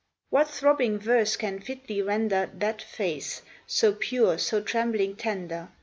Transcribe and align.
What 0.31 0.47
throbbing 0.49 0.97
verse 0.97 1.35
can 1.35 1.59
fitly 1.59 2.01
render 2.01 2.49
That 2.55 2.81
face, 2.81 3.43
so 3.67 3.93
pure, 3.93 4.39
so 4.39 4.59
trembling 4.59 5.15
tender? 5.15 5.69